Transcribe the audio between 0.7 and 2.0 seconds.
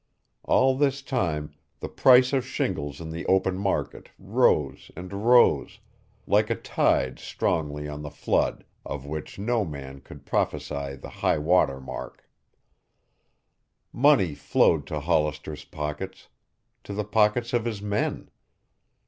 this time the